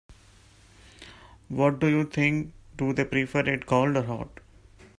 [1.49, 4.39] What do you think, do they prefer it cold or hot?